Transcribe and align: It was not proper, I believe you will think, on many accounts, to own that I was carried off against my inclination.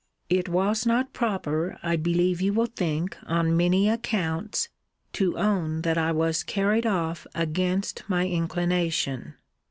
It 0.31 0.49
was 0.49 0.83
not 0.87 1.13
proper, 1.13 1.77
I 1.83 1.95
believe 1.95 2.41
you 2.41 2.53
will 2.53 2.65
think, 2.65 3.15
on 3.27 3.55
many 3.55 3.87
accounts, 3.87 4.69
to 5.13 5.37
own 5.37 5.83
that 5.83 5.95
I 5.95 6.11
was 6.11 6.41
carried 6.41 6.87
off 6.87 7.27
against 7.35 8.01
my 8.07 8.27
inclination. 8.27 9.35